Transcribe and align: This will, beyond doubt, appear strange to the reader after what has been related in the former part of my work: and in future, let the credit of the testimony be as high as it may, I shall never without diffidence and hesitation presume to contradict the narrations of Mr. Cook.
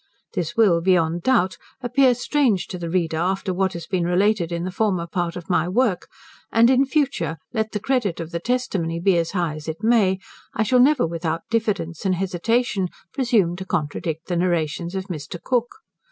This 0.33 0.57
will, 0.57 0.81
beyond 0.81 1.21
doubt, 1.21 1.59
appear 1.79 2.15
strange 2.15 2.65
to 2.69 2.79
the 2.79 2.89
reader 2.89 3.17
after 3.17 3.53
what 3.53 3.73
has 3.73 3.85
been 3.85 4.05
related 4.07 4.51
in 4.51 4.63
the 4.63 4.71
former 4.71 5.05
part 5.05 5.35
of 5.35 5.47
my 5.47 5.69
work: 5.69 6.07
and 6.51 6.71
in 6.71 6.87
future, 6.87 7.37
let 7.53 7.71
the 7.71 7.79
credit 7.79 8.19
of 8.19 8.31
the 8.31 8.39
testimony 8.39 8.99
be 8.99 9.15
as 9.19 9.33
high 9.33 9.53
as 9.53 9.67
it 9.67 9.83
may, 9.83 10.17
I 10.55 10.63
shall 10.63 10.79
never 10.79 11.05
without 11.05 11.43
diffidence 11.51 12.03
and 12.03 12.15
hesitation 12.15 12.89
presume 13.13 13.55
to 13.57 13.65
contradict 13.65 14.25
the 14.27 14.37
narrations 14.37 14.95
of 14.95 15.05
Mr. 15.05 15.39
Cook. 15.39 15.67